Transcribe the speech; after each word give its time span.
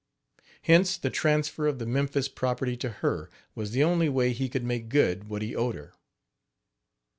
Hence 0.63 0.97
the 0.97 1.11
transfer 1.11 1.67
of 1.67 1.77
the 1.77 1.85
Memphis 1.85 2.27
property 2.27 2.75
to 2.75 2.89
her 2.89 3.29
was 3.53 3.69
the 3.69 3.83
only 3.83 4.09
way 4.09 4.33
he 4.33 4.49
could 4.49 4.63
make 4.63 4.89
good 4.89 5.25
what 5.29 5.43
he 5.43 5.55
owed 5.55 5.75
her. 5.75 5.93